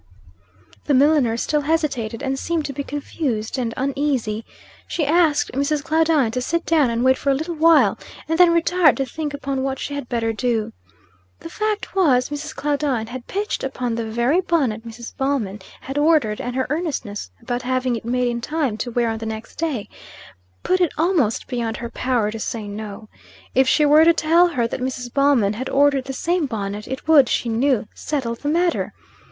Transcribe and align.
The 0.85 0.95
milliner 0.95 1.37
still 1.37 1.61
hesitated, 1.61 2.23
and 2.23 2.39
seemed 2.39 2.65
to 2.65 2.73
be 2.73 2.83
confused 2.83 3.59
and 3.59 3.71
uneasy. 3.77 4.43
She 4.87 5.05
asked 5.05 5.51
Mrs. 5.51 5.83
Claudine 5.83 6.31
to 6.31 6.41
sit 6.41 6.65
down 6.65 6.89
and 6.89 7.03
wait 7.05 7.19
for 7.19 7.29
a 7.29 7.35
little 7.35 7.53
while, 7.53 7.99
and 8.27 8.39
then 8.39 8.51
retired 8.51 8.97
to 8.97 9.05
think 9.05 9.31
upon 9.35 9.61
what 9.61 9.77
she 9.77 9.93
had 9.93 10.09
better 10.09 10.33
do. 10.33 10.73
The 11.41 11.51
fact 11.51 11.93
was, 11.95 12.29
Mrs. 12.29 12.55
Claudine 12.55 13.05
had 13.05 13.27
pitched 13.27 13.63
upon 13.63 13.93
the 13.93 14.03
very 14.03 14.41
bonnet 14.41 14.83
Mrs. 14.87 15.15
Ballman 15.17 15.61
had 15.81 15.99
ordered, 15.99 16.41
and 16.41 16.55
her 16.55 16.65
earnestness 16.71 17.29
about 17.39 17.61
having 17.61 17.95
it 17.95 18.03
made 18.03 18.27
in 18.29 18.41
time 18.41 18.77
to 18.77 18.89
wear 18.89 19.07
on 19.07 19.19
the 19.19 19.27
next 19.27 19.57
day, 19.57 19.87
put 20.63 20.81
it 20.81 20.91
almost 20.97 21.45
beyond 21.45 21.77
her 21.77 21.91
power 21.91 22.31
to 22.31 22.39
say 22.39 22.67
no. 22.67 23.07
If 23.53 23.67
she 23.69 23.85
were 23.85 24.03
to 24.05 24.13
tell 24.13 24.47
her 24.47 24.65
that 24.67 24.79
Mrs. 24.81 25.13
Ballman 25.13 25.53
had 25.53 25.69
ordered 25.69 26.05
the 26.05 26.13
same 26.13 26.47
bonnet, 26.47 26.87
it 26.87 27.07
would, 27.07 27.29
she 27.29 27.49
knew, 27.49 27.85
settle 27.93 28.33
the 28.33 28.47
matter. 28.49 28.93